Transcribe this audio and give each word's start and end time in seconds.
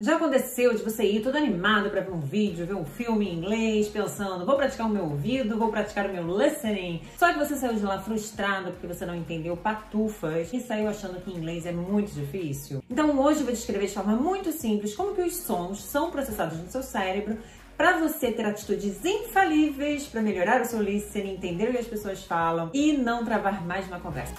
Já 0.00 0.14
aconteceu 0.14 0.72
de 0.76 0.84
você 0.84 1.02
ir 1.02 1.24
todo 1.24 1.34
animado 1.34 1.90
para 1.90 2.02
ver 2.02 2.12
um 2.12 2.20
vídeo, 2.20 2.64
ver 2.64 2.76
um 2.76 2.84
filme 2.84 3.28
em 3.28 3.34
inglês, 3.34 3.88
pensando, 3.88 4.46
vou 4.46 4.54
praticar 4.54 4.86
o 4.86 4.88
meu 4.88 5.02
ouvido, 5.02 5.58
vou 5.58 5.72
praticar 5.72 6.08
o 6.08 6.12
meu 6.12 6.38
listening. 6.38 7.02
Só 7.18 7.32
que 7.32 7.38
você 7.40 7.56
saiu 7.56 7.74
de 7.74 7.82
lá 7.82 7.98
frustrado 7.98 8.70
porque 8.70 8.86
você 8.86 9.04
não 9.04 9.16
entendeu 9.16 9.56
patufas 9.56 10.52
e 10.52 10.60
saiu 10.60 10.88
achando 10.88 11.20
que 11.20 11.32
inglês 11.32 11.66
é 11.66 11.72
muito 11.72 12.12
difícil. 12.12 12.80
Então 12.88 13.18
hoje 13.18 13.40
eu 13.40 13.46
vou 13.46 13.52
descrever 13.52 13.88
de 13.88 13.94
forma 13.94 14.14
muito 14.14 14.52
simples 14.52 14.94
como 14.94 15.16
que 15.16 15.22
os 15.22 15.36
sons 15.36 15.82
são 15.82 16.12
processados 16.12 16.56
no 16.58 16.70
seu 16.70 16.84
cérebro 16.84 17.36
para 17.76 17.98
você 17.98 18.30
ter 18.30 18.46
atitudes 18.46 19.04
infalíveis 19.04 20.06
para 20.06 20.22
melhorar 20.22 20.60
o 20.60 20.64
seu 20.64 20.80
listening, 20.80 21.32
entender 21.32 21.70
o 21.70 21.72
que 21.72 21.78
as 21.78 21.88
pessoas 21.88 22.22
falam 22.22 22.70
e 22.72 22.92
não 22.92 23.24
travar 23.24 23.66
mais 23.66 23.88
uma 23.88 23.98
conversa. 23.98 24.36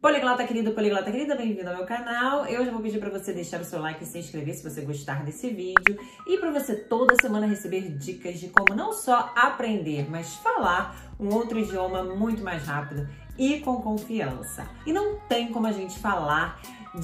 Poliglota 0.00 0.46
querido, 0.46 0.70
poliglota 0.70 1.10
querida, 1.10 1.34
bem-vindo 1.34 1.68
ao 1.68 1.76
meu 1.78 1.84
canal. 1.84 2.46
Eu 2.46 2.64
já 2.64 2.70
vou 2.70 2.80
pedir 2.80 3.00
para 3.00 3.10
você 3.10 3.32
deixar 3.32 3.60
o 3.60 3.64
seu 3.64 3.80
like 3.80 4.04
e 4.04 4.06
se 4.06 4.16
inscrever 4.16 4.54
se 4.54 4.62
você 4.62 4.82
gostar 4.82 5.24
desse 5.24 5.50
vídeo 5.50 5.98
e 6.24 6.38
para 6.38 6.52
você 6.52 6.76
toda 6.76 7.16
semana 7.20 7.48
receber 7.48 7.98
dicas 7.98 8.38
de 8.38 8.48
como 8.48 8.76
não 8.76 8.92
só 8.92 9.32
aprender, 9.34 10.08
mas 10.08 10.36
falar 10.36 10.96
um 11.18 11.34
outro 11.34 11.58
idioma 11.58 12.04
muito 12.04 12.44
mais 12.44 12.64
rápido 12.64 13.08
e 13.36 13.58
com 13.58 13.82
confiança. 13.82 14.70
E 14.86 14.92
não 14.92 15.18
tem 15.28 15.50
como 15.50 15.66
a 15.66 15.72
gente 15.72 15.98
falar 15.98 16.60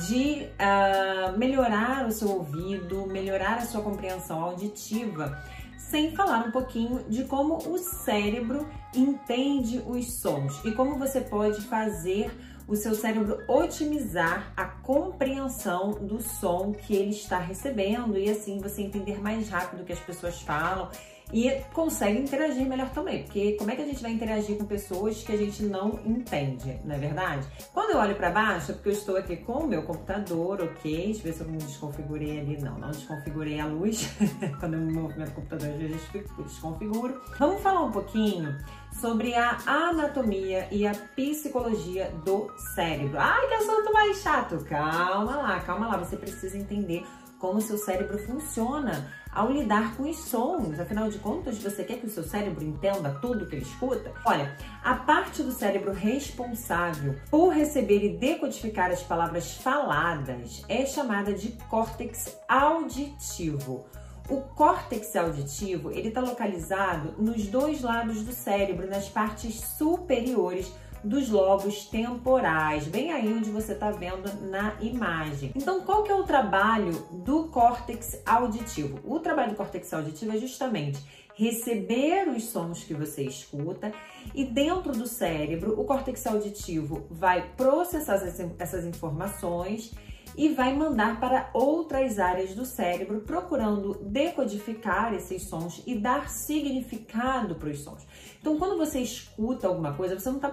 de 0.09 0.47
uh, 0.55 1.37
melhorar 1.37 2.07
o 2.07 2.13
seu 2.13 2.29
ouvido, 2.29 3.09
melhorar 3.09 3.59
a 3.59 3.63
sua 3.63 3.83
compreensão 3.83 4.41
auditiva 4.41 5.37
sem 5.77 6.15
falar 6.15 6.47
um 6.47 6.51
pouquinho 6.51 7.05
de 7.09 7.25
como 7.25 7.57
o 7.57 7.79
cérebro 7.79 8.67
entende 8.95 9.83
os 9.87 10.13
sons 10.15 10.61
e 10.65 10.73
como 10.73 10.99
você 10.99 11.21
pode 11.21 11.61
fazer 11.63 12.31
o 12.67 12.75
seu 12.75 12.95
cérebro 12.95 13.39
otimizar 13.49 14.53
a 14.57 14.65
compreensão 14.65 15.93
do 15.93 16.21
som 16.21 16.73
que 16.73 16.95
ele 16.95 17.11
está 17.11 17.39
recebendo 17.39 18.17
e 18.17 18.31
assim 18.31 18.59
você 18.59 18.83
entender 18.83 19.21
mais 19.21 19.49
rápido 19.49 19.83
o 19.83 19.85
que 19.85 19.93
as 19.93 20.01
pessoas 20.01 20.41
falam 20.41 20.91
e 21.33 21.51
consegue 21.73 22.19
interagir 22.19 22.67
melhor 22.67 22.91
também, 22.91 23.25
porque 23.25 23.53
como 23.53 23.71
é 23.71 23.77
que 23.77 23.83
a 23.83 23.87
gente 23.87 24.03
vai 24.03 24.13
interagir 24.13 24.57
com 24.57 24.65
pessoas 24.65 25.23
que 25.23 25.33
a 25.33 25.37
gente 25.37 25.63
não 25.65 25.99
entende, 26.05 26.79
não 26.85 26.95
é 26.95 26.99
verdade? 26.99 27.47
Quando 27.73 27.91
eu 27.91 27.99
olho 27.99 28.15
para 28.15 28.31
baixo, 28.31 28.71
é 28.71 28.75
porque 28.75 28.91
eu 28.91 28.93
estou 28.93 29.17
aqui 29.17 29.37
com 29.37 29.65
o 29.65 29.67
meu 29.67 29.83
computador, 29.83 30.61
ok? 30.63 31.07
Deixa 31.07 31.21
eu 31.21 31.25
ver 31.25 31.33
se 31.33 31.41
eu 31.41 31.49
não 31.49 31.57
desconfigurei 31.57 32.41
ali. 32.41 32.57
Não, 32.61 32.79
não 32.79 32.91
desconfigurei 32.91 33.59
a 33.61 33.67
luz. 33.67 34.09
Quando 34.61 34.75
eu 34.75 34.81
movimento 34.81 35.31
o 35.31 35.35
computador, 35.35 35.69
eu 35.69 36.45
desconfiguro. 36.45 37.21
Vamos 37.39 37.63
falar 37.63 37.83
um 37.83 37.91
pouquinho 37.91 38.57
sobre 39.01 39.35
a 39.35 39.59
anatomia 39.67 40.69
e 40.71 40.87
a 40.87 40.95
psicologia 40.95 42.13
do 42.25 42.53
cérebro. 42.75 43.19
Ai, 43.19 43.49
que 43.49 43.55
assunto 43.55 43.93
mais 43.93 44.19
chato! 44.19 44.65
Calma 44.65 45.37
lá, 45.37 45.61
calma 45.61 45.89
lá. 45.89 45.97
Você 45.97 46.17
precisa 46.17 46.57
entender 46.57 47.05
como 47.39 47.59
o 47.59 47.63
seu 47.63 47.77
cérebro 47.77 48.19
funciona 48.19 49.13
ao 49.35 49.51
lidar 49.51 49.97
com 49.97 50.05
os 50.05 50.17
sons. 50.17 50.79
Afinal 50.79 51.11
de 51.11 51.19
contas, 51.19 51.59
você 51.59 51.83
quer 51.85 51.99
que 51.99 52.07
o 52.07 52.11
seu 52.11 52.23
cérebro 52.23 52.65
entenda 52.65 53.19
tudo 53.21 53.47
que 53.47 53.57
ele 53.57 53.65
escuta? 53.65 54.13
Olha, 54.25 54.57
a 54.83 54.95
parte 54.95 55.43
do 55.43 55.53
cérebro 55.53 55.93
responsável 55.93 57.17
por 57.31 57.49
receber 57.49 58.05
e 58.05 58.17
decodificar 58.17 58.91
as 58.91 59.03
palavras 59.03 59.57
faladas 59.57 60.63
é 60.69 60.87
chamada 60.87 61.33
de 61.33 61.53
córtex 61.69 62.37
auditivo. 62.49 63.85
O 64.29 64.41
córtex 64.41 65.15
auditivo 65.17 65.91
ele 65.91 66.09
está 66.09 66.23
localizado 66.23 67.15
nos 67.19 67.47
dois 67.47 67.83
lados 67.83 68.23
do 68.23 68.33
cérebro, 68.33 68.89
nas 68.89 69.07
partes 69.07 69.61
superiores 69.77 70.73
dos 71.05 71.29
lobos 71.29 71.87
temporais, 71.87 72.87
bem 72.87 73.13
aí 73.13 73.33
onde 73.33 73.51
você 73.51 73.73
está 73.73 73.91
vendo 73.91 74.33
na 74.49 74.77
imagem. 74.81 75.53
Então, 75.55 75.83
qual 75.83 76.03
que 76.03 76.11
é 76.11 76.15
o 76.15 76.25
trabalho 76.25 76.93
do 77.13 77.45
córtex 77.49 78.21
auditivo? 78.25 78.99
O 79.05 79.21
trabalho 79.21 79.51
do 79.51 79.57
córtex 79.57 79.93
auditivo 79.93 80.33
é 80.35 80.39
justamente 80.39 80.99
receber 81.35 82.29
os 82.29 82.45
sons 82.45 82.85
que 82.85 82.95
você 82.95 83.23
escuta 83.23 83.93
e 84.35 84.45
dentro 84.45 84.93
do 84.93 85.07
cérebro 85.07 85.79
o 85.79 85.85
córtex 85.85 86.27
auditivo 86.27 87.07
vai 87.11 87.51
processar 87.57 88.15
essas 88.59 88.85
informações 88.85 89.93
e 90.37 90.49
vai 90.51 90.75
mandar 90.75 91.21
para 91.21 91.51
outras 91.53 92.19
áreas 92.19 92.55
do 92.55 92.65
cérebro, 92.65 93.21
procurando 93.21 93.95
decodificar 94.03 95.15
esses 95.15 95.43
sons 95.43 95.83
e 95.87 95.95
dar 95.95 96.29
significado 96.29 97.55
para 97.55 97.69
os 97.69 97.81
sons. 97.81 98.07
Então, 98.41 98.59
quando 98.59 98.77
você 98.77 99.01
escuta 99.01 99.69
alguma 99.69 99.95
coisa, 99.95 100.19
você 100.19 100.31
não, 100.31 100.39
tá, 100.39 100.53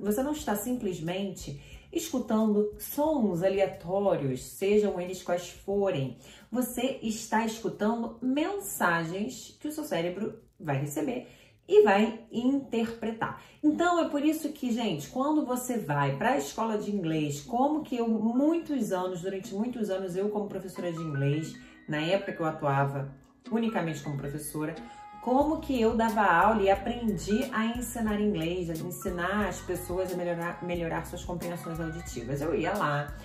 você 0.00 0.22
não 0.22 0.32
está 0.32 0.54
simplesmente 0.56 1.60
escutando 1.92 2.74
sons 2.78 3.42
aleatórios, 3.42 4.42
sejam 4.42 5.00
eles 5.00 5.22
quais 5.22 5.48
forem. 5.48 6.18
Você 6.50 6.98
está 7.02 7.46
escutando 7.46 8.18
mensagens 8.20 9.56
que 9.60 9.68
o 9.68 9.72
seu 9.72 9.84
cérebro 9.84 10.38
vai 10.58 10.78
receber 10.78 11.28
e 11.68 11.82
vai 11.82 12.20
interpretar. 12.30 13.42
Então 13.62 13.98
é 13.98 14.08
por 14.08 14.22
isso 14.22 14.50
que, 14.50 14.70
gente, 14.70 15.08
quando 15.08 15.44
você 15.46 15.78
vai 15.78 16.16
para 16.16 16.32
a 16.32 16.38
escola 16.38 16.76
de 16.76 16.94
inglês, 16.94 17.40
como 17.40 17.82
que 17.82 17.96
eu 17.96 18.08
muitos 18.08 18.92
anos, 18.92 19.22
durante 19.22 19.54
muitos 19.54 19.90
anos 19.90 20.14
eu 20.16 20.28
como 20.28 20.48
professora 20.48 20.92
de 20.92 20.98
inglês, 20.98 21.54
na 21.88 21.98
época 21.98 22.32
que 22.32 22.40
eu 22.40 22.46
atuava 22.46 23.14
unicamente 23.50 24.02
como 24.02 24.16
professora, 24.16 24.74
como 25.22 25.58
que 25.58 25.80
eu 25.80 25.96
dava 25.96 26.20
aula 26.20 26.62
e 26.62 26.70
aprendi 26.70 27.48
a 27.50 27.64
ensinar 27.64 28.20
inglês, 28.20 28.68
a 28.68 28.74
ensinar 28.74 29.48
as 29.48 29.58
pessoas 29.58 30.12
a 30.12 30.16
melhorar, 30.16 30.62
melhorar 30.62 31.06
suas 31.06 31.24
compreensões 31.24 31.80
auditivas. 31.80 32.42
Eu 32.42 32.54
ia 32.54 32.74
lá, 32.74 33.16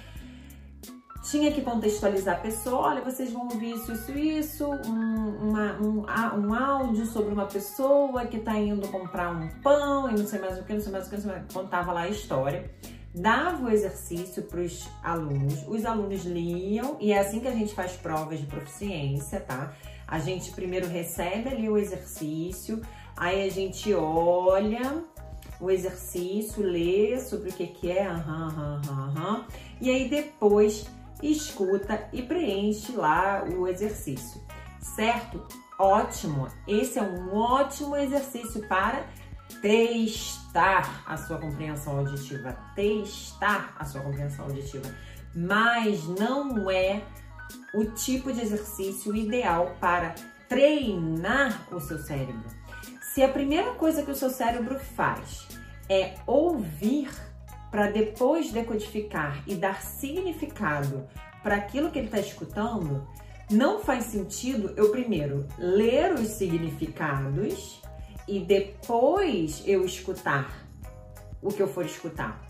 tinha 1.22 1.52
que 1.52 1.62
contextualizar 1.62 2.36
a 2.36 2.40
pessoa, 2.40 2.88
olha, 2.88 3.02
vocês 3.02 3.32
vão 3.32 3.44
ouvir 3.44 3.76
isso, 3.76 3.92
isso, 3.92 4.12
isso, 4.18 4.66
um, 4.66 5.50
uma, 5.50 5.74
um, 5.82 6.06
um 6.40 6.54
áudio 6.54 7.06
sobre 7.06 7.34
uma 7.34 7.46
pessoa 7.46 8.26
que 8.26 8.38
está 8.38 8.58
indo 8.58 8.88
comprar 8.88 9.32
um 9.32 9.50
pão 9.62 10.10
e 10.10 10.14
não 10.14 10.26
sei 10.26 10.40
mais 10.40 10.58
o 10.58 10.64
que, 10.64 10.74
não 10.74 10.82
sei 10.82 10.92
mais 10.92 11.08
o 11.08 11.10
que, 11.10 11.16
não 11.18 11.24
sei 11.24 11.32
mais 11.32 11.44
o 11.44 11.48
que. 11.48 11.54
Contava 11.54 11.92
lá 11.92 12.02
a 12.02 12.10
história, 12.10 12.72
dava 13.14 13.66
o 13.66 13.70
exercício 13.70 14.44
para 14.44 14.62
os 14.62 14.88
alunos, 15.04 15.66
os 15.68 15.86
alunos 15.86 16.24
liam 16.24 16.96
e 17.00 17.12
é 17.12 17.20
assim 17.20 17.40
que 17.40 17.48
a 17.48 17.54
gente 17.54 17.74
faz 17.74 17.94
provas 17.94 18.40
de 18.40 18.46
proficiência, 18.46 19.42
tá? 19.42 19.74
A 20.08 20.20
gente 20.20 20.52
primeiro 20.52 20.88
recebe 20.88 21.50
ali 21.50 21.70
o 21.70 21.78
exercício, 21.78 22.82
aí 23.16 23.46
a 23.46 23.52
gente 23.52 23.94
olha 23.94 25.04
o 25.60 25.70
exercício, 25.70 26.64
lê 26.64 27.20
sobre 27.20 27.50
o 27.50 27.54
que, 27.54 27.68
que 27.68 27.92
é, 27.92 28.08
aham, 28.08 28.48
aham, 28.48 29.14
aham, 29.18 29.46
e 29.82 29.90
aí 29.90 30.10
depois 30.10 30.88
escuta 31.22 32.08
e 32.14 32.22
preenche 32.22 32.92
lá 32.94 33.44
o 33.44 33.68
exercício, 33.68 34.42
certo? 34.80 35.46
Ótimo! 35.78 36.48
Esse 36.68 37.00
é 37.00 37.02
um 37.02 37.36
ótimo 37.36 37.96
exercício 37.96 38.68
para 38.68 39.06
testar 39.62 41.04
a 41.06 41.18
sua 41.18 41.38
compreensão 41.38 41.98
auditiva, 42.00 42.54
testar 42.76 43.76
a 43.78 43.86
sua 43.86 44.02
compreensão 44.02 44.46
auditiva, 44.46 44.94
mas 45.36 46.06
não 46.08 46.70
é 46.70 47.02
o 47.74 47.86
tipo 47.86 48.32
de 48.32 48.42
exercício 48.42 49.16
ideal 49.16 49.76
para 49.80 50.16
treinar 50.48 51.68
o 51.72 51.80
seu 51.80 52.00
cérebro. 52.00 52.50
Se 53.14 53.24
a 53.24 53.30
primeira 53.30 53.74
coisa 53.74 54.04
que 54.04 54.12
o 54.12 54.16
seu 54.16 54.30
cérebro 54.30 54.80
faz 54.80 55.48
é 55.90 56.16
ouvir 56.26 57.10
para 57.72 57.92
depois 57.92 58.52
decodificar 58.52 59.44
e 59.48 59.56
dar 59.56 59.82
significado 59.82 61.08
para 61.44 61.56
aquilo 61.56 61.92
que 61.92 62.00
ele 62.00 62.08
está 62.08 62.20
escutando, 62.20 63.08
não 63.50 63.80
faz 63.80 64.06
sentido 64.06 64.74
eu 64.76 64.92
primeiro 64.92 65.48
ler 65.58 66.14
os 66.14 66.28
significados 66.30 67.82
e 68.28 68.40
depois 68.40 69.64
eu 69.66 69.84
escutar 69.86 70.68
o 71.42 71.50
que 71.50 71.62
eu 71.62 71.68
for 71.68 71.86
escutar. 71.86 72.42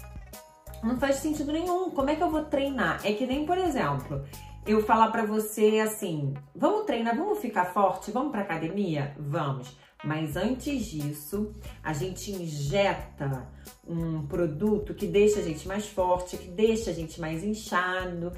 Não 0.84 0.98
faz 0.98 1.18
sentido 1.18 1.52
nenhum. 1.52 1.92
Como 1.92 2.10
é 2.10 2.16
que 2.16 2.24
eu 2.24 2.30
vou 2.30 2.44
treinar? 2.46 3.02
É 3.06 3.14
que 3.14 3.26
nem, 3.26 3.46
por 3.46 3.58
exemplo, 3.58 4.26
eu 4.66 4.84
falar 4.84 5.10
para 5.10 5.26
você 5.26 5.80
assim: 5.80 6.34
vamos 6.56 6.86
treinar, 6.86 7.16
vamos 7.16 7.40
ficar 7.40 7.66
forte, 7.66 8.12
vamos 8.12 8.32
para 8.32 8.42
academia? 8.42 9.16
Vamos. 9.18 9.78
Mas 10.04 10.38
antes 10.38 10.86
disso, 10.86 11.54
a 11.84 11.92
gente 11.92 12.32
injeta 12.32 13.48
um 13.88 14.26
produto 14.28 14.94
que 14.94 15.06
deixa 15.06 15.40
a 15.40 15.44
gente 15.44 15.68
mais 15.68 15.88
forte, 15.88 16.38
que 16.38 16.48
deixa 16.48 16.92
a 16.92 16.94
gente 16.94 17.20
mais 17.20 17.44
inchado, 17.44 18.32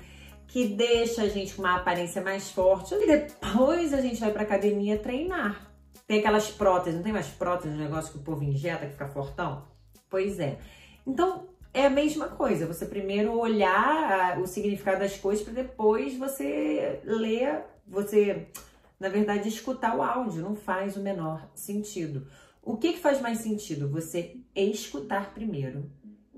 que 0.47 0.67
deixa 0.67 1.21
a 1.21 1.27
gente 1.27 1.53
com 1.53 1.61
uma 1.61 1.77
aparência 1.77 2.21
mais 2.21 2.49
forte. 2.49 2.95
E 2.95 3.05
depois 3.05 3.93
a 3.93 4.01
gente 4.01 4.19
vai 4.19 4.31
pra 4.31 4.41
academia 4.41 4.97
treinar. 4.97 5.71
Tem 6.07 6.19
aquelas 6.19 6.49
próteses, 6.49 6.95
não 6.95 7.03
tem 7.03 7.13
mais 7.13 7.27
próteses, 7.27 7.77
negócio 7.77 8.11
que 8.11 8.17
o 8.17 8.21
povo 8.21 8.43
injeta 8.43 8.85
que 8.85 8.93
fica 8.93 9.07
fortão? 9.07 9.63
Pois 10.09 10.39
é. 10.39 10.57
Então, 11.05 11.47
é 11.73 11.85
a 11.85 11.89
mesma 11.89 12.27
coisa. 12.27 12.65
Você 12.65 12.85
primeiro 12.85 13.37
olhar 13.37 14.39
o 14.39 14.47
significado 14.47 14.99
das 14.99 15.15
coisas 15.15 15.43
para 15.43 15.53
depois 15.53 16.17
você 16.17 16.99
ler, 17.05 17.63
você 17.87 18.47
na 19.01 19.09
verdade, 19.09 19.49
escutar 19.49 19.97
o 19.97 20.03
áudio 20.03 20.43
não 20.43 20.55
faz 20.55 20.95
o 20.95 21.01
menor 21.01 21.49
sentido. 21.55 22.27
O 22.61 22.77
que, 22.77 22.93
que 22.93 22.99
faz 22.99 23.19
mais 23.19 23.39
sentido? 23.39 23.89
Você 23.89 24.37
escutar 24.55 25.33
primeiro 25.33 25.89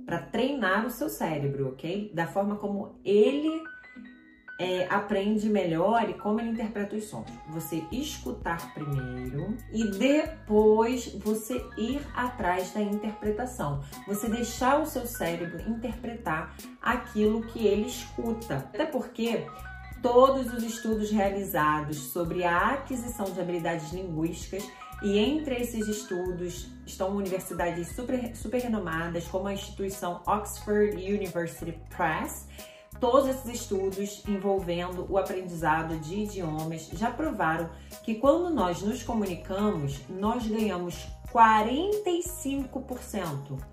para 0.05 0.19
treinar 0.19 0.85
o 0.85 0.89
seu 0.89 1.09
cérebro, 1.09 1.67
ok? 1.67 2.09
Da 2.15 2.25
forma 2.25 2.55
como 2.55 2.97
ele 3.03 3.61
é, 4.57 4.87
aprende 4.89 5.49
melhor 5.49 6.09
e 6.09 6.13
como 6.13 6.39
ele 6.39 6.51
interpreta 6.51 6.95
os 6.95 7.03
sons. 7.03 7.29
Você 7.49 7.83
escutar 7.91 8.73
primeiro 8.73 9.57
e 9.73 9.83
depois 9.91 11.13
você 11.15 11.61
ir 11.77 12.01
atrás 12.15 12.71
da 12.71 12.81
interpretação. 12.81 13.83
Você 14.07 14.29
deixar 14.29 14.81
o 14.81 14.85
seu 14.85 15.05
cérebro 15.05 15.69
interpretar 15.69 16.55
aquilo 16.81 17.41
que 17.41 17.67
ele 17.67 17.87
escuta. 17.87 18.55
Até 18.55 18.85
porque 18.85 19.45
todos 20.03 20.53
os 20.53 20.61
estudos 20.61 21.09
realizados 21.09 21.97
sobre 21.97 22.43
a 22.43 22.73
aquisição 22.73 23.25
de 23.25 23.39
habilidades 23.39 23.91
linguísticas 23.93 24.69
e 25.01 25.17
entre 25.17 25.55
esses 25.55 25.87
estudos 25.87 26.67
estão 26.85 27.15
universidades 27.15 27.95
super, 27.95 28.35
super 28.35 28.61
renomadas, 28.61 29.25
como 29.25 29.47
a 29.47 29.53
instituição 29.53 30.21
Oxford 30.27 30.97
University 30.97 31.79
Press, 31.89 32.47
Todos 32.99 33.27
esses 33.27 33.61
estudos 33.61 34.23
envolvendo 34.27 35.07
o 35.09 35.17
aprendizado 35.17 35.97
de 35.99 36.19
idiomas 36.19 36.89
já 36.93 37.09
provaram 37.11 37.69
que 38.03 38.15
quando 38.15 38.49
nós 38.49 38.81
nos 38.81 39.03
comunicamos, 39.03 39.99
nós 40.07 40.47
ganhamos 40.47 40.95
45%. 41.33 43.72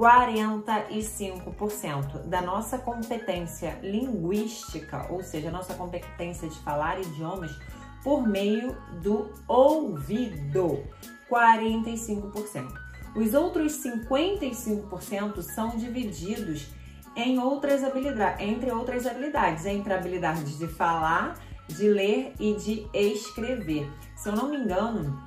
45% 0.00 2.26
da 2.26 2.40
nossa 2.40 2.78
competência 2.78 3.78
linguística, 3.82 5.06
ou 5.10 5.22
seja, 5.22 5.50
nossa 5.50 5.74
competência 5.74 6.48
de 6.48 6.58
falar 6.60 6.98
idiomas, 6.98 7.54
por 8.02 8.26
meio 8.26 8.74
do 9.02 9.30
ouvido. 9.46 10.82
45%. 11.28 12.72
Os 13.14 13.34
outros 13.34 13.74
55% 13.84 15.42
são 15.42 15.76
divididos 15.76 16.68
em 17.14 17.38
outras 17.38 17.84
habilidades, 17.84 18.40
entre 18.40 18.72
outras 18.72 19.06
habilidades, 19.06 19.66
entre 19.66 19.92
habilidades 19.92 20.56
de 20.56 20.66
falar, 20.66 21.38
de 21.68 21.86
ler 21.88 22.32
e 22.40 22.54
de 22.54 22.88
escrever. 22.94 23.86
Se 24.16 24.30
eu 24.30 24.32
não 24.34 24.48
me 24.48 24.56
engano, 24.56 25.22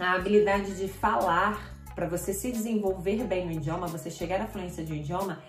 a 0.00 0.14
habilidade 0.14 0.76
de 0.76 0.88
falar, 0.88 1.77
para 1.98 2.06
você 2.06 2.32
se 2.32 2.52
desenvolver 2.52 3.24
bem 3.24 3.44
no 3.44 3.50
idioma, 3.50 3.88
você 3.88 4.08
chegar 4.08 4.40
à 4.40 4.46
fluência 4.46 4.84
de 4.84 4.92
um 4.92 4.96
idioma, 4.96 5.42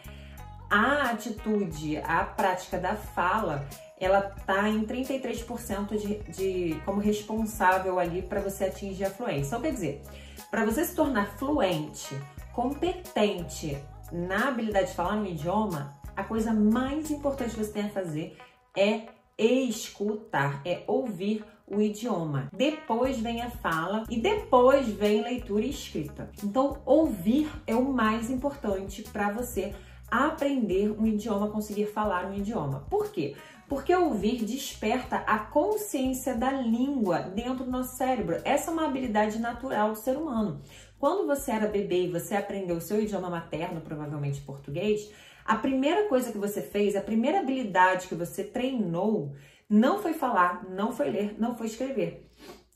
a 0.67 1.11
atitude, 1.11 1.97
a 1.97 2.23
prática 2.23 2.79
da 2.79 2.95
fala, 2.95 3.67
ela 3.99 4.21
tá 4.21 4.67
em 4.67 4.83
33% 4.83 5.95
de, 5.95 6.17
de 6.31 6.81
como 6.85 6.99
responsável 6.99 7.99
ali 7.99 8.23
para 8.23 8.41
você 8.41 8.65
atingir 8.65 9.05
a 9.05 9.11
fluência. 9.11 9.49
Então, 9.49 9.61
quer 9.61 9.73
dizer, 9.73 10.01
para 10.49 10.65
você 10.65 10.83
se 10.83 10.95
tornar 10.95 11.37
fluente, 11.37 12.19
competente 12.51 13.77
na 14.11 14.47
habilidade 14.47 14.87
de 14.87 14.95
falar 14.95 15.17
um 15.17 15.27
idioma, 15.27 15.99
a 16.17 16.23
coisa 16.23 16.51
mais 16.51 17.11
importante 17.11 17.53
que 17.53 17.63
você 17.63 17.73
tem 17.73 17.85
a 17.85 17.89
fazer 17.89 18.35
é 18.75 19.03
escutar, 19.37 20.63
é 20.65 20.83
ouvir 20.87 21.45
o 21.69 21.81
idioma. 21.81 22.49
Depois 22.53 23.19
vem 23.19 23.41
a 23.41 23.49
fala 23.49 24.03
e 24.09 24.19
depois 24.19 24.87
vem 24.87 25.21
leitura 25.21 25.65
e 25.65 25.69
escrita. 25.69 26.29
Então, 26.43 26.81
ouvir 26.85 27.49
é 27.67 27.75
o 27.75 27.91
mais 27.91 28.29
importante 28.29 29.03
para 29.03 29.31
você 29.31 29.73
aprender 30.09 30.89
um 30.91 31.05
idioma, 31.05 31.49
conseguir 31.49 31.85
falar 31.85 32.25
um 32.25 32.33
idioma. 32.33 32.85
Por 32.89 33.11
quê? 33.11 33.35
Porque 33.67 33.95
ouvir 33.95 34.43
desperta 34.43 35.17
a 35.27 35.37
consciência 35.37 36.35
da 36.35 36.51
língua 36.51 37.19
dentro 37.19 37.65
do 37.65 37.71
nosso 37.71 37.95
cérebro. 37.95 38.41
Essa 38.43 38.71
é 38.71 38.73
uma 38.73 38.85
habilidade 38.85 39.37
natural 39.37 39.91
do 39.91 39.97
ser 39.97 40.17
humano. 40.17 40.59
Quando 40.97 41.27
você 41.27 41.51
era 41.51 41.67
bebê 41.67 42.05
e 42.05 42.11
você 42.11 42.35
aprendeu 42.35 42.77
o 42.77 42.81
seu 42.81 43.01
idioma 43.01 43.29
materno, 43.29 43.79
provavelmente 43.79 44.41
português, 44.41 45.09
a 45.45 45.55
primeira 45.55 46.07
coisa 46.07 46.31
que 46.31 46.37
você 46.37 46.61
fez, 46.61 46.95
a 46.95 47.01
primeira 47.01 47.39
habilidade 47.39 48.07
que 48.07 48.15
você 48.15 48.43
treinou, 48.43 49.33
não 49.69 50.01
foi 50.01 50.13
falar, 50.13 50.65
não 50.69 50.91
foi 50.91 51.09
ler, 51.11 51.35
não 51.39 51.55
foi 51.55 51.67
escrever. 51.67 52.31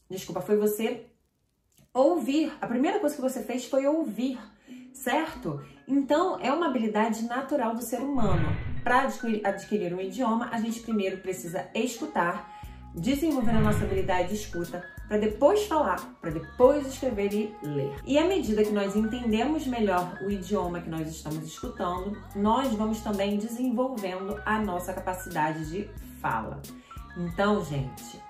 Desculpa, 0.10 0.42
foi 0.42 0.57
você 0.57 1.07
ouvir. 1.94 2.54
A 2.62 2.68
primeira 2.68 3.00
coisa 3.00 3.16
que 3.16 3.22
você 3.22 3.42
fez 3.42 3.66
foi 3.66 3.88
ouvir, 3.88 4.40
certo? 4.94 5.60
Então, 5.88 6.40
é 6.40 6.51
uma 6.51 6.68
habilidade 6.68 7.24
natural 7.24 7.74
do 7.74 7.81
ser 7.81 8.00
humano. 8.00 8.45
Para 8.84 9.07
adquirir 9.44 9.94
um 9.94 10.00
idioma, 10.00 10.50
a 10.51 10.60
gente 10.60 10.81
primeiro 10.81 11.18
precisa 11.18 11.68
escutar, 11.74 12.62
desenvolver 12.94 13.51
a 13.51 13.62
nossa 13.62 13.84
habilidade 13.84 14.30
de 14.30 14.36
escuta, 14.36 14.86
para 15.07 15.18
depois 15.18 15.66
falar, 15.66 16.00
para 16.22 16.31
depois 16.31 16.86
escrever 16.86 17.34
e 17.34 17.68
ler. 17.68 17.96
E 18.06 18.18
à 18.18 18.25
medida 18.25 18.63
que 18.63 18.72
nós 18.72 18.96
entendemos 18.96 19.66
melhor 19.66 20.19
o 20.22 20.30
idioma 20.30 20.80
que 20.80 20.89
nós 20.89 21.07
estamos 21.07 21.44
escutando, 21.46 22.18
nós 22.36 22.72
vamos 22.74 23.01
também 23.01 23.38
desenvolvendo 23.38 24.39
a 24.46 24.60
nossa 24.60 24.94
capacidade 24.94 25.69
de 25.69 25.89
fala. 26.19 26.62
Então, 27.18 27.63
gente, 27.63 28.21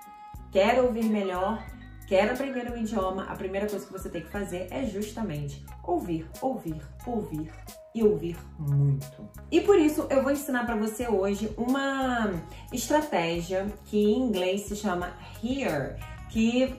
quer 0.50 0.80
ouvir 0.80 1.04
melhor? 1.04 1.64
Quer 2.06 2.30
aprender 2.30 2.70
um 2.70 2.76
idioma? 2.76 3.24
A 3.24 3.34
primeira 3.34 3.66
coisa 3.66 3.86
que 3.86 3.92
você 3.92 4.10
tem 4.10 4.22
que 4.22 4.30
fazer 4.30 4.68
é 4.70 4.84
justamente 4.84 5.64
ouvir, 5.82 6.28
ouvir, 6.42 6.80
ouvir 7.06 7.50
e 7.94 8.02
ouvir 8.02 8.36
muito. 8.58 9.26
E 9.50 9.60
por 9.62 9.78
isso 9.78 10.06
eu 10.10 10.22
vou 10.22 10.30
ensinar 10.30 10.66
para 10.66 10.76
você 10.76 11.08
hoje 11.08 11.50
uma 11.56 12.30
estratégia 12.72 13.66
que 13.86 13.96
em 13.96 14.18
inglês 14.18 14.62
se 14.62 14.76
chama 14.76 15.14
hear 15.42 15.96
que, 16.28 16.74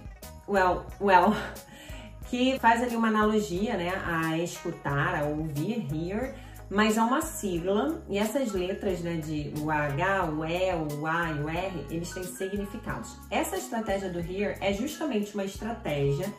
well, 0.47 0.85
well, 1.01 1.33
que 2.29 2.59
faz 2.59 2.83
ali 2.83 2.95
uma 2.95 3.07
analogia, 3.07 3.77
né, 3.77 3.93
a 4.05 4.37
escutar, 4.37 5.15
a 5.15 5.25
ouvir, 5.25 5.87
hear, 5.91 6.35
mas 6.69 6.97
é 6.97 7.01
uma 7.01 7.21
sigla 7.21 8.03
e 8.09 8.17
essas 8.17 8.51
letras, 8.51 9.01
né, 9.01 9.17
de 9.17 9.53
o 9.61 9.69
H, 9.69 10.25
o 10.25 10.45
E, 10.45 10.73
o 10.73 11.05
A 11.05 11.31
e 11.31 11.39
o 11.41 11.49
R, 11.49 11.85
eles 11.89 12.11
têm 12.11 12.23
significados. 12.23 13.17
Essa 13.29 13.57
estratégia 13.57 14.09
do 14.09 14.19
hear 14.19 14.57
é 14.61 14.73
justamente 14.73 15.33
uma 15.33 15.43
estratégia 15.43 16.33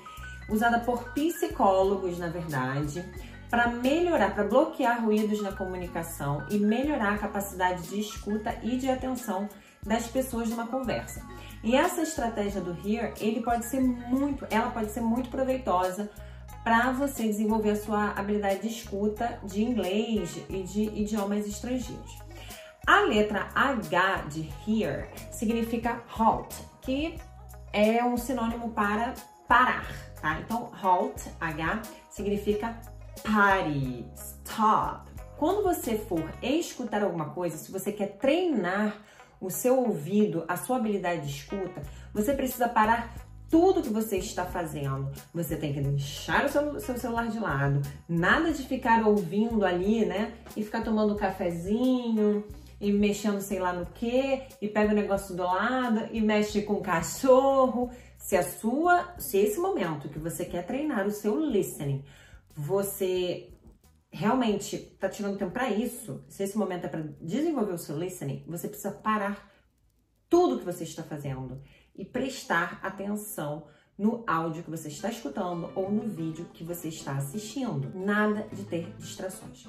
usada 0.49 0.81
por 0.81 1.12
psicólogos, 1.12 2.19
na 2.19 2.28
verdade, 2.28 3.05
para 3.50 3.69
melhorar, 3.69 4.34
para 4.34 4.44
bloquear 4.44 5.05
ruídos 5.05 5.40
na 5.43 5.52
comunicação 5.52 6.44
e 6.50 6.58
melhorar 6.58 7.14
a 7.14 7.19
capacidade 7.19 7.82
de 7.88 8.00
escuta 8.00 8.56
e 8.62 8.76
de 8.76 8.90
atenção 8.90 9.49
das 9.84 10.08
pessoas 10.08 10.50
numa 10.50 10.67
conversa. 10.67 11.23
E 11.62 11.75
essa 11.75 12.02
estratégia 12.02 12.61
do 12.61 12.73
Here, 12.73 13.14
ele 13.20 13.40
pode 13.40 13.64
ser 13.64 13.81
muito, 13.81 14.46
ela 14.50 14.70
pode 14.70 14.90
ser 14.90 15.00
muito 15.00 15.28
proveitosa 15.31 16.11
para 16.66 16.90
você 16.90 17.22
desenvolver 17.22 17.70
a 17.70 17.76
sua 17.76 18.10
habilidade 18.10 18.62
de 18.62 18.66
escuta 18.66 19.38
de 19.44 19.62
inglês 19.62 20.36
e 20.48 20.64
de 20.64 20.82
idiomas 21.00 21.46
estrangeiros. 21.46 22.18
A 22.84 23.02
letra 23.02 23.48
H 23.54 24.24
de 24.28 24.52
here 24.66 25.06
significa 25.30 26.02
halt, 26.18 26.52
que 26.82 27.20
é 27.73 28.04
um 28.04 28.16
sinônimo 28.16 28.70
para 28.70 29.14
parar, 29.46 29.87
tá? 30.20 30.40
Então, 30.40 30.73
halt, 30.82 31.30
H, 31.40 31.82
significa 32.11 32.76
pare, 33.23 34.04
stop. 34.16 35.08
Quando 35.37 35.62
você 35.62 35.96
for 35.96 36.28
escutar 36.42 37.04
alguma 37.04 37.26
coisa, 37.26 37.56
se 37.56 37.70
você 37.70 37.92
quer 37.92 38.16
treinar 38.18 38.96
o 39.40 39.50
seu 39.50 39.78
ouvido, 39.78 40.44
a 40.49 40.56
sua 40.56 40.78
habilidade 40.78 41.28
de 41.28 41.30
escuta, 41.30 41.80
você 42.12 42.35
precisa 42.35 42.68
parar 42.68 43.14
tudo 43.50 43.83
que 43.83 43.88
você 43.88 44.19
está 44.19 44.45
fazendo. 44.45 45.11
Você 45.33 45.57
tem 45.57 45.73
que 45.73 45.81
deixar 45.81 46.45
o 46.45 46.49
seu, 46.49 46.81
seu, 46.81 46.99
celular 46.99 47.29
de 47.29 47.38
lado, 47.38 47.83
nada 48.09 48.53
de 48.53 48.62
ficar 48.62 49.07
ouvindo 49.07 49.65
ali, 49.65 50.05
né? 50.05 50.35
E 50.57 50.62
ficar 50.62 50.83
tomando 50.83 51.15
um 51.15 51.17
cafezinho 51.17 52.45
e 52.81 52.93
mexendo 52.93 53.41
sei 53.41 53.59
lá 53.59 53.73
no 53.73 53.87
que, 53.87 54.43
e 54.61 54.69
pega 54.69 54.93
o 54.93 54.95
negócio 54.95 55.35
do 55.35 55.43
lado 55.43 56.09
e 56.12 56.21
mexe 56.21 56.62
com 56.62 56.75
o 56.75 56.83
cachorro. 56.83 57.91
Se 58.19 58.37
a 58.37 58.43
sua, 58.43 59.15
se 59.19 59.38
esse 59.38 59.59
momento 59.59 60.09
que 60.09 60.19
você 60.19 60.45
quer 60.45 60.67
treinar 60.67 61.07
o 61.07 61.11
seu 61.11 61.38
listening, 61.38 62.05
você 62.55 63.53
realmente 64.11 64.76
está 64.76 65.09
tirando 65.09 65.37
tempo 65.37 65.53
para 65.53 65.71
isso, 65.71 66.25
se 66.29 66.43
esse 66.43 66.57
momento 66.57 66.87
é 66.87 66.88
para 66.88 67.03
desenvolver 67.21 67.73
o 67.73 67.79
seu 67.79 67.99
listening, 67.99 68.45
você 68.47 68.67
precisa 68.67 68.91
parar 68.91 69.50
tudo 70.29 70.59
que 70.59 70.65
você 70.65 70.85
está 70.85 71.03
fazendo 71.03 71.61
e 71.97 72.05
prestar 72.05 72.79
atenção 72.83 73.65
no 73.99 74.23
áudio 74.26 74.62
que 74.62 74.71
você 74.71 74.88
está 74.88 75.09
escutando 75.09 75.71
ou 75.75 75.91
no 75.91 76.03
vídeo 76.03 76.47
que 76.53 76.62
você 76.62 76.88
está 76.88 77.12
assistindo. 77.12 77.91
Nada 77.95 78.47
de 78.53 78.65
ter 78.65 78.93
distrações. 78.99 79.67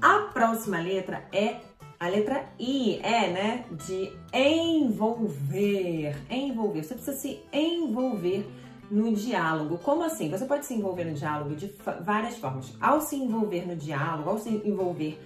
A 0.00 0.30
próxima 0.32 0.80
letra 0.80 1.28
é 1.32 1.60
a 1.98 2.08
letra 2.08 2.46
I, 2.58 2.98
é, 3.02 3.30
né, 3.30 3.64
de 3.70 4.12
envolver. 4.32 6.16
Envolver. 6.30 6.82
Você 6.82 6.94
precisa 6.94 7.16
se 7.16 7.40
envolver 7.52 8.46
no 8.90 9.14
diálogo. 9.14 9.78
Como 9.78 10.02
assim? 10.04 10.30
Você 10.30 10.44
pode 10.44 10.66
se 10.66 10.74
envolver 10.74 11.04
no 11.04 11.14
diálogo 11.14 11.54
de 11.54 11.74
várias 12.02 12.36
formas. 12.36 12.74
Ao 12.80 13.00
se 13.00 13.16
envolver 13.16 13.66
no 13.66 13.76
diálogo, 13.76 14.30
ao 14.30 14.38
se 14.38 14.50
envolver 14.50 15.18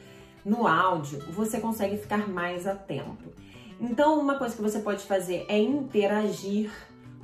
no 0.45 0.67
áudio, 0.67 1.21
você 1.33 1.61
consegue 1.61 1.97
ficar 1.97 2.29
mais 2.29 2.67
atento. 2.67 3.33
Então, 3.81 4.21
uma 4.21 4.37
coisa 4.37 4.55
que 4.55 4.61
você 4.61 4.79
pode 4.81 5.05
fazer 5.05 5.47
é 5.49 5.59
interagir 5.59 6.71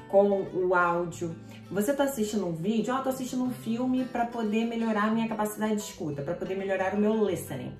com 0.08 0.46
o 0.54 0.74
áudio. 0.74 1.36
Você 1.70 1.90
está 1.90 2.04
assistindo 2.04 2.46
um 2.46 2.52
vídeo, 2.52 2.94
ó, 2.94 2.98
oh, 2.98 3.02
tô 3.02 3.08
assistindo 3.10 3.42
um 3.42 3.50
filme 3.50 4.04
para 4.04 4.24
poder 4.24 4.64
melhorar 4.64 5.04
a 5.04 5.10
minha 5.10 5.28
capacidade 5.28 5.76
de 5.76 5.82
escuta, 5.82 6.22
para 6.22 6.34
poder 6.34 6.56
melhorar 6.56 6.94
o 6.94 6.96
meu 6.96 7.12
listening. 7.28 7.76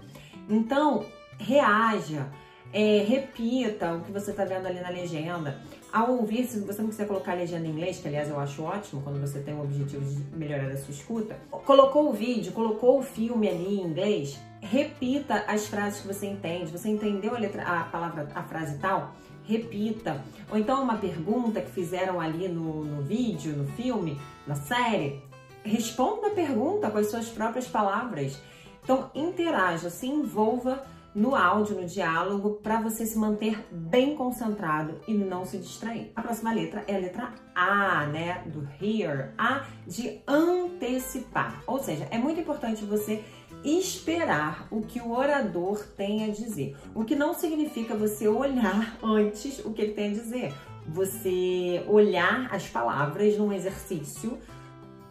Então, 0.48 1.06
reaja, 1.38 2.28
é, 2.72 3.04
repita 3.06 3.94
o 3.94 4.00
que 4.02 4.12
você 4.12 4.30
está 4.30 4.44
vendo 4.44 4.66
ali 4.66 4.80
na 4.80 4.90
legenda. 4.90 5.58
Ao 5.92 6.12
ouvir, 6.12 6.44
se 6.44 6.60
você 6.60 6.82
não 6.82 6.90
quiser 6.90 7.06
colocar 7.06 7.32
a 7.32 7.36
legenda 7.36 7.66
em 7.66 7.70
inglês, 7.70 7.98
que 7.98 8.08
aliás 8.08 8.28
eu 8.28 8.38
acho 8.38 8.62
ótimo 8.62 9.02
quando 9.02 9.20
você 9.20 9.40
tem 9.40 9.54
o 9.54 9.62
objetivo 9.62 10.04
de 10.04 10.36
melhorar 10.36 10.70
a 10.70 10.76
sua 10.76 10.92
escuta, 10.92 11.36
colocou 11.64 12.10
o 12.10 12.12
vídeo, 12.12 12.52
colocou 12.52 12.98
o 12.98 13.02
filme 13.02 13.48
ali 13.48 13.80
em 13.80 13.84
inglês, 13.84 14.38
repita 14.60 15.44
as 15.46 15.66
frases 15.66 16.00
que 16.00 16.08
você 16.08 16.26
entende. 16.26 16.70
Você 16.70 16.88
entendeu 16.88 17.34
a, 17.34 17.38
letra, 17.38 17.62
a 17.62 17.84
palavra, 17.84 18.28
a 18.34 18.42
frase 18.42 18.78
tal? 18.78 19.14
Repita. 19.44 20.22
Ou 20.50 20.58
então 20.58 20.82
uma 20.82 20.98
pergunta 20.98 21.60
que 21.60 21.70
fizeram 21.70 22.20
ali 22.20 22.48
no, 22.48 22.84
no 22.84 23.02
vídeo, 23.02 23.56
no 23.56 23.66
filme, 23.68 24.20
na 24.46 24.56
série, 24.56 25.22
responda 25.62 26.28
a 26.28 26.30
pergunta 26.30 26.90
com 26.90 26.98
as 26.98 27.10
suas 27.10 27.28
próprias 27.28 27.66
palavras. 27.66 28.40
Então, 28.82 29.10
interaja, 29.14 29.90
se 29.90 30.06
envolva 30.06 30.84
no 31.16 31.34
áudio, 31.34 31.80
no 31.80 31.86
diálogo, 31.86 32.60
para 32.62 32.78
você 32.78 33.06
se 33.06 33.18
manter 33.18 33.66
bem 33.72 34.14
concentrado 34.14 35.00
e 35.08 35.14
não 35.14 35.46
se 35.46 35.56
distrair. 35.56 36.12
A 36.14 36.20
próxima 36.20 36.52
letra 36.52 36.84
é 36.86 36.94
a 36.94 36.98
letra 36.98 37.32
A, 37.54 38.06
né? 38.06 38.44
Do 38.44 38.68
hear. 38.78 39.32
A 39.38 39.64
de 39.86 40.20
antecipar. 40.28 41.62
Ou 41.66 41.82
seja, 41.82 42.06
é 42.10 42.18
muito 42.18 42.38
importante 42.38 42.84
você 42.84 43.24
esperar 43.64 44.68
o 44.70 44.82
que 44.82 45.00
o 45.00 45.10
orador 45.10 45.82
tem 45.96 46.24
a 46.24 46.28
dizer. 46.28 46.76
O 46.94 47.02
que 47.02 47.16
não 47.16 47.32
significa 47.32 47.96
você 47.96 48.28
olhar 48.28 48.98
antes 49.02 49.64
o 49.64 49.72
que 49.72 49.80
ele 49.80 49.94
tem 49.94 50.10
a 50.10 50.12
dizer. 50.12 50.52
Você 50.86 51.82
olhar 51.88 52.54
as 52.54 52.68
palavras 52.68 53.38
num 53.38 53.54
exercício 53.54 54.38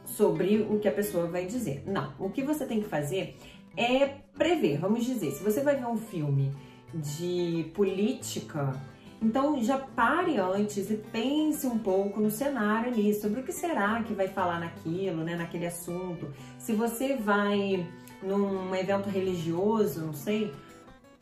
sobre 0.05 0.67
o 0.69 0.79
que 0.79 0.87
a 0.87 0.91
pessoa 0.91 1.25
vai 1.25 1.47
dizer. 1.47 1.83
Não. 1.87 2.13
O 2.19 2.29
que 2.29 2.43
você 2.43 2.63
tem 2.63 2.79
que 2.79 2.87
fazer 2.87 3.35
é 3.77 4.07
prever, 4.37 4.79
vamos 4.79 5.05
dizer, 5.05 5.31
se 5.31 5.43
você 5.43 5.61
vai 5.61 5.75
ver 5.75 5.87
um 5.87 5.97
filme 5.97 6.51
de 6.93 7.71
política, 7.73 8.73
então 9.21 9.61
já 9.61 9.77
pare 9.77 10.37
antes 10.37 10.89
e 10.89 10.95
pense 10.95 11.65
um 11.65 11.79
pouco 11.79 12.19
no 12.19 12.29
cenário 12.29 12.91
ali, 12.91 13.13
sobre 13.13 13.41
o 13.41 13.43
que 13.43 13.51
será 13.51 14.03
que 14.03 14.13
vai 14.13 14.27
falar 14.27 14.59
naquilo, 14.59 15.23
né, 15.23 15.35
naquele 15.35 15.65
assunto. 15.65 16.27
Se 16.57 16.73
você 16.73 17.15
vai 17.15 17.87
num 18.21 18.73
evento 18.75 19.09
religioso, 19.09 20.01
não 20.01 20.13
sei, 20.13 20.53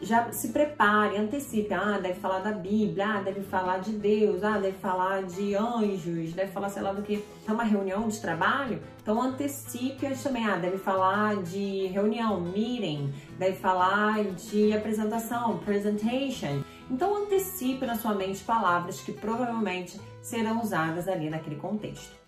já 0.04 0.32
se 0.32 0.50
prepare, 0.50 1.18
antecipe. 1.18 1.74
Ah, 1.74 2.00
deve 2.00 2.20
falar 2.20 2.40
da 2.40 2.52
Bíblia, 2.52 3.06
ah, 3.08 3.22
deve 3.22 3.42
falar 3.42 3.80
de 3.80 3.92
Deus, 3.92 4.44
ah, 4.44 4.58
deve 4.58 4.78
falar 4.78 5.24
de 5.24 5.56
anjos, 5.56 6.34
deve 6.34 6.52
falar, 6.52 6.70
sei 6.70 6.82
lá, 6.82 6.94
do 6.94 7.02
que. 7.02 7.24
É 7.48 7.52
uma 7.52 7.64
reunião 7.64 8.08
de 8.08 8.20
trabalho, 8.22 8.82
então 9.02 9.22
antecipe 9.22 10.08
também. 10.24 10.46
Ah, 10.46 10.58
deve 10.58 10.78
falar 10.78 11.38
de 11.44 11.88
reunião, 11.88 12.40
meeting, 12.40 13.14
deve 13.38 13.58
falar 13.58 14.24
de 14.24 14.74
apresentação, 14.74 15.58
presentation. 15.60 16.64
Então 16.90 17.24
antecipe 17.24 17.86
na 17.86 17.96
sua 17.96 18.14
mente 18.14 18.44
palavras 18.44 19.02
que 19.02 19.12
provavelmente 19.12 20.00
serão 20.22 20.62
usadas 20.62 21.08
ali 21.08 21.30
naquele 21.30 21.56
contexto. 21.56 22.23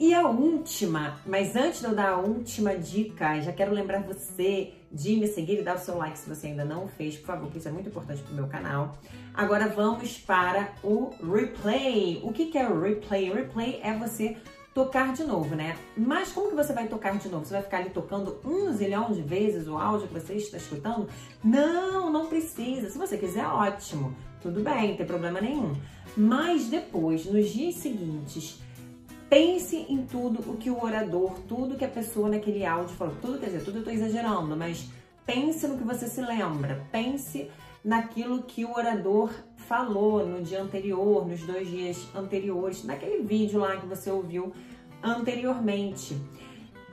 E 0.00 0.14
a 0.14 0.26
última, 0.26 1.20
mas 1.26 1.54
antes 1.54 1.80
de 1.80 1.84
eu 1.84 1.94
dar 1.94 2.12
a 2.12 2.16
última 2.16 2.74
dica, 2.74 3.38
já 3.42 3.52
quero 3.52 3.70
lembrar 3.70 4.02
você 4.02 4.72
de 4.90 5.14
me 5.14 5.26
seguir 5.26 5.58
e 5.58 5.62
dar 5.62 5.76
o 5.76 5.78
seu 5.78 5.98
like 5.98 6.18
se 6.18 6.26
você 6.26 6.46
ainda 6.46 6.64
não 6.64 6.88
fez, 6.88 7.18
por 7.18 7.26
favor, 7.26 7.50
que 7.50 7.58
isso 7.58 7.68
é 7.68 7.70
muito 7.70 7.90
importante 7.90 8.22
para 8.22 8.32
o 8.32 8.34
meu 8.34 8.46
canal. 8.46 8.96
Agora 9.34 9.68
vamos 9.68 10.16
para 10.16 10.72
o 10.82 11.10
replay. 11.22 12.18
O 12.24 12.32
que, 12.32 12.46
que 12.46 12.56
é 12.56 12.66
o 12.66 12.80
replay? 12.80 13.30
O 13.30 13.34
replay 13.34 13.78
é 13.82 13.92
você 13.92 14.38
tocar 14.72 15.12
de 15.12 15.22
novo, 15.22 15.54
né? 15.54 15.76
Mas 15.94 16.32
como 16.32 16.48
que 16.48 16.56
você 16.56 16.72
vai 16.72 16.88
tocar 16.88 17.18
de 17.18 17.28
novo? 17.28 17.44
Você 17.44 17.52
vai 17.52 17.62
ficar 17.62 17.76
ali 17.76 17.90
tocando 17.90 18.40
um 18.42 18.72
zilhão 18.72 19.12
de 19.12 19.20
vezes 19.20 19.68
o 19.68 19.76
áudio 19.76 20.08
que 20.08 20.14
você 20.14 20.32
está 20.32 20.56
escutando? 20.56 21.10
Não, 21.44 22.10
não 22.10 22.26
precisa. 22.26 22.88
Se 22.88 22.96
você 22.96 23.18
quiser, 23.18 23.44
ótimo. 23.44 24.16
Tudo 24.40 24.62
bem, 24.62 24.88
não 24.88 24.96
tem 24.96 25.04
problema 25.04 25.42
nenhum. 25.42 25.74
Mas 26.16 26.68
depois, 26.68 27.26
nos 27.26 27.50
dias 27.50 27.74
seguintes, 27.74 28.58
pense 29.30 29.86
em 29.88 30.04
tudo 30.04 30.40
o 30.50 30.56
que 30.56 30.68
o 30.68 30.82
orador, 30.82 31.38
tudo 31.48 31.76
que 31.76 31.84
a 31.84 31.88
pessoa 31.88 32.28
naquele 32.28 32.66
áudio 32.66 32.96
falou. 32.96 33.14
Tudo, 33.22 33.38
quer 33.38 33.46
dizer, 33.46 33.64
tudo 33.64 33.78
eu 33.78 33.84
tô 33.84 33.90
exagerando, 33.90 34.56
mas 34.56 34.90
pense 35.24 35.66
no 35.68 35.78
que 35.78 35.84
você 35.84 36.08
se 36.08 36.20
lembra. 36.20 36.84
Pense 36.90 37.48
naquilo 37.84 38.42
que 38.42 38.64
o 38.64 38.72
orador 38.72 39.32
falou 39.56 40.26
no 40.26 40.42
dia 40.42 40.60
anterior, 40.60 41.26
nos 41.26 41.40
dois 41.42 41.68
dias 41.68 42.08
anteriores, 42.14 42.84
naquele 42.84 43.22
vídeo 43.22 43.60
lá 43.60 43.76
que 43.76 43.86
você 43.86 44.10
ouviu 44.10 44.52
anteriormente. 45.00 46.20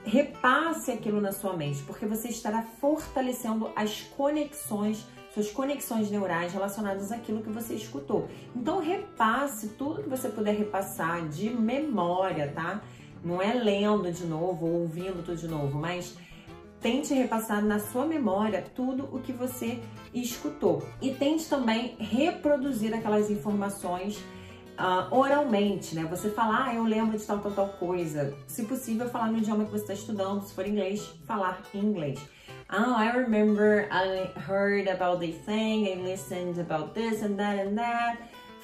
Repasse 0.04 0.92
aquilo 0.92 1.20
na 1.20 1.32
sua 1.32 1.54
mente, 1.54 1.82
porque 1.82 2.06
você 2.06 2.28
estará 2.28 2.62
fortalecendo 2.62 3.68
as 3.74 4.02
conexões 4.16 5.04
suas 5.38 5.52
conexões 5.52 6.10
neurais 6.10 6.52
relacionadas 6.52 7.12
àquilo 7.12 7.42
que 7.42 7.50
você 7.50 7.74
escutou. 7.74 8.28
Então 8.54 8.80
repasse 8.80 9.68
tudo 9.68 10.02
que 10.02 10.08
você 10.08 10.28
puder 10.28 10.56
repassar 10.56 11.28
de 11.28 11.48
memória, 11.50 12.50
tá? 12.52 12.82
Não 13.22 13.40
é 13.40 13.54
lendo 13.54 14.10
de 14.10 14.26
novo 14.26 14.66
ou 14.66 14.80
ouvindo 14.80 15.24
tudo 15.24 15.36
de 15.36 15.46
novo, 15.46 15.78
mas 15.78 16.16
tente 16.80 17.14
repassar 17.14 17.64
na 17.64 17.78
sua 17.78 18.04
memória 18.04 18.64
tudo 18.74 19.08
o 19.12 19.20
que 19.20 19.32
você 19.32 19.80
escutou. 20.12 20.82
E 21.00 21.12
tente 21.12 21.48
também 21.48 21.96
reproduzir 21.98 22.92
aquelas 22.92 23.30
informações 23.30 24.18
uh, 24.78 25.14
oralmente, 25.14 25.94
né? 25.94 26.04
Você 26.10 26.30
falar, 26.30 26.68
ah, 26.68 26.74
eu 26.74 26.84
lembro 26.84 27.16
de 27.16 27.24
tal, 27.24 27.38
tal, 27.38 27.52
tal 27.52 27.68
coisa. 27.70 28.36
Se 28.46 28.64
possível, 28.64 29.08
falar 29.08 29.30
no 29.30 29.38
idioma 29.38 29.64
que 29.64 29.70
você 29.70 29.82
está 29.82 29.94
estudando. 29.94 30.42
Se 30.42 30.54
for 30.54 30.66
inglês, 30.66 31.12
falar 31.26 31.60
em 31.74 31.80
inglês. 31.80 32.20
Oh, 32.70 32.94
I 32.94 33.16
remember 33.16 33.88
I 33.90 34.30
heard 34.38 34.88
about 34.88 35.20
this 35.20 35.36
thing, 35.46 35.88
I 35.88 36.02
listened 36.02 36.58
about 36.58 36.94
this 36.94 37.22
and 37.22 37.38
that 37.38 37.58
and 37.58 37.78
that. 37.78 38.18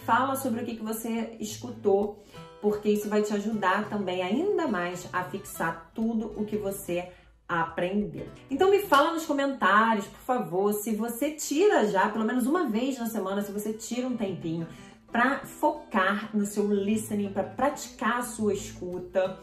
Fala 0.04 0.36
sobre 0.36 0.60
o 0.60 0.64
que, 0.66 0.76
que 0.76 0.84
você 0.84 1.34
escutou, 1.40 2.22
porque 2.60 2.90
isso 2.90 3.08
vai 3.08 3.22
te 3.22 3.32
ajudar 3.32 3.88
também 3.88 4.22
ainda 4.22 4.68
mais 4.68 5.08
a 5.10 5.24
fixar 5.24 5.90
tudo 5.94 6.34
o 6.36 6.44
que 6.44 6.58
você 6.58 7.08
aprendeu. 7.48 8.26
Então 8.50 8.70
me 8.70 8.80
fala 8.80 9.14
nos 9.14 9.24
comentários, 9.24 10.06
por 10.06 10.20
favor, 10.20 10.74
se 10.74 10.94
você 10.94 11.30
tira 11.30 11.88
já, 11.88 12.06
pelo 12.10 12.26
menos 12.26 12.46
uma 12.46 12.68
vez 12.68 12.98
na 12.98 13.06
semana, 13.06 13.40
se 13.40 13.52
você 13.52 13.72
tira 13.72 14.06
um 14.06 14.18
tempinho 14.18 14.68
para 15.10 15.38
focar 15.46 16.28
no 16.34 16.44
seu 16.44 16.70
listening, 16.70 17.32
para 17.32 17.44
praticar 17.44 18.18
a 18.18 18.22
sua 18.22 18.52
escuta. 18.52 19.38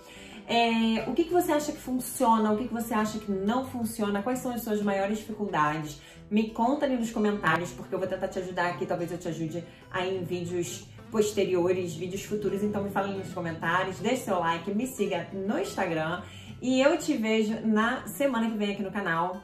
É, 0.47 1.09
o 1.09 1.13
que, 1.13 1.25
que 1.25 1.31
você 1.31 1.51
acha 1.51 1.71
que 1.71 1.77
funciona, 1.77 2.51
o 2.51 2.57
que, 2.57 2.67
que 2.67 2.73
você 2.73 2.93
acha 2.93 3.19
que 3.19 3.31
não 3.31 3.67
funciona, 3.67 4.21
quais 4.21 4.39
são 4.39 4.51
as 4.51 4.61
suas 4.61 4.81
maiores 4.81 5.19
dificuldades? 5.19 6.01
Me 6.29 6.49
conta 6.49 6.85
ali 6.85 6.97
nos 6.97 7.11
comentários, 7.11 7.71
porque 7.71 7.93
eu 7.93 7.99
vou 7.99 8.07
tentar 8.07 8.27
te 8.27 8.39
ajudar 8.39 8.67
aqui, 8.67 8.85
talvez 8.85 9.11
eu 9.11 9.17
te 9.17 9.27
ajude 9.27 9.63
aí 9.91 10.17
em 10.17 10.23
vídeos 10.23 10.85
posteriores, 11.11 11.93
vídeos 11.93 12.23
futuros, 12.23 12.63
então 12.63 12.83
me 12.83 12.89
fala 12.89 13.07
ali 13.07 13.17
nos 13.17 13.33
comentários, 13.33 13.99
deixe 13.99 14.23
seu 14.23 14.39
like, 14.39 14.73
me 14.73 14.87
siga 14.87 15.27
no 15.33 15.59
Instagram 15.59 16.21
e 16.61 16.81
eu 16.81 16.97
te 16.97 17.17
vejo 17.17 17.59
na 17.65 18.07
semana 18.07 18.49
que 18.49 18.57
vem 18.57 18.71
aqui 18.71 18.83
no 18.83 18.91
canal. 18.91 19.41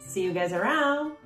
See 0.00 0.26
you 0.26 0.34
guys 0.34 0.52
around! 0.52 1.19